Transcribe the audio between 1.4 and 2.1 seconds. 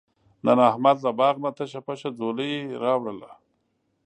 نه تشه پشه